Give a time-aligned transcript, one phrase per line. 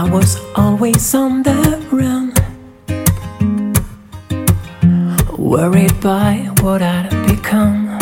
[0.00, 2.32] I was always on the run,
[5.36, 7.98] worried by what I'd become.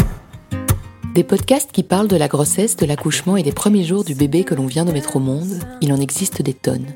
[1.17, 4.45] Des podcasts qui parlent de la grossesse, de l'accouchement et des premiers jours du bébé
[4.45, 6.87] que l'on vient de mettre au monde, il en existe des tonnes.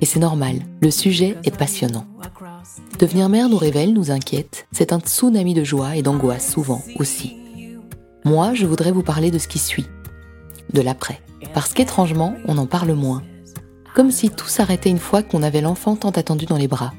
[0.00, 2.06] Et c'est normal, le sujet est passionnant.
[3.00, 7.34] Devenir mère nous révèle, nous inquiète, c'est un tsunami de joie et d'angoisse souvent aussi.
[8.24, 9.86] Moi, je voudrais vous parler de ce qui suit,
[10.72, 11.20] de l'après.
[11.54, 13.24] Parce qu'étrangement, on en parle moins.
[13.98, 16.92] Comme si tout s'arrêtait une fois qu'on avait l'enfant tant attendu dans les bras.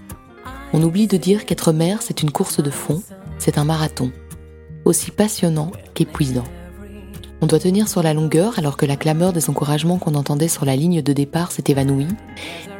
[0.73, 3.01] On oublie de dire qu'être mère, c'est une course de fond,
[3.37, 4.11] c'est un marathon,
[4.83, 6.43] aussi passionnant qu'épuisant.
[7.39, 10.65] On doit tenir sur la longueur alors que la clameur des encouragements qu'on entendait sur
[10.65, 12.09] la ligne de départ s'est évanouie,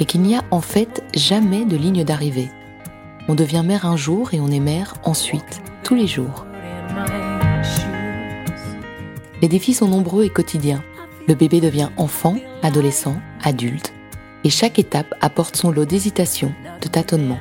[0.01, 2.49] et qu'il n'y a en fait jamais de ligne d'arrivée.
[3.29, 6.45] On devient mère un jour et on est mère ensuite, tous les jours.
[9.41, 10.83] Les défis sont nombreux et quotidiens.
[11.29, 13.93] Le bébé devient enfant, adolescent, adulte,
[14.43, 17.39] et chaque étape apporte son lot d'hésitations, de tâtonnements,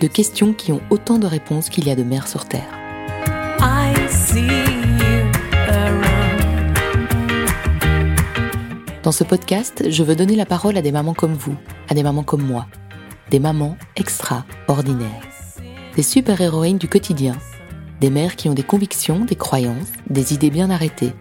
[0.00, 2.70] de questions qui ont autant de réponses qu'il y a de mères sur Terre.
[9.02, 11.56] Dans ce podcast, je veux donner la parole à des mamans comme vous,
[11.88, 12.66] à des mamans comme moi,
[13.30, 15.28] des mamans extraordinaires,
[15.94, 17.36] des super-héroïnes du quotidien,
[18.00, 21.12] des mères qui ont des convictions, des croyances, des idées bien arrêtées,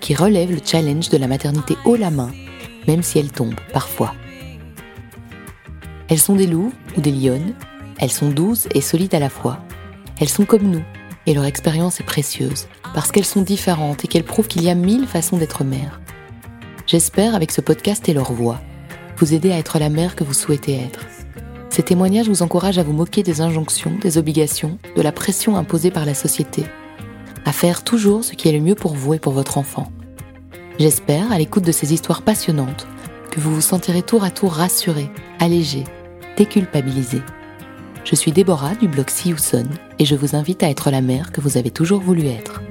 [0.00, 2.30] qui relèvent le challenge de la maternité haut la main,
[2.88, 4.12] même si elles tombent parfois.
[6.10, 7.54] Elles sont des loups ou des lionnes,
[7.98, 9.60] elles sont douces et solides à la fois.
[10.18, 10.82] Elles sont comme nous,
[11.26, 14.74] et leur expérience est précieuse, parce qu'elles sont différentes et qu'elles prouvent qu'il y a
[14.74, 16.00] mille façons d'être mère.
[16.88, 18.60] J'espère, avec ce podcast et leur voix,
[19.18, 21.06] vous aider à être la mère que vous souhaitez être.
[21.68, 25.92] Ces témoignages vous encouragent à vous moquer des injonctions, des obligations, de la pression imposée
[25.92, 26.64] par la société,
[27.44, 29.92] à faire toujours ce qui est le mieux pour vous et pour votre enfant.
[30.80, 32.88] J'espère, à l'écoute de ces histoires passionnantes,
[33.30, 35.84] que vous vous sentirez tour à tour rassuré, allégé,
[36.40, 37.20] déculpabilisé.
[38.02, 39.34] Je suis Déborah du blog See
[39.98, 42.62] et je vous invite à être la mère que vous avez toujours voulu être.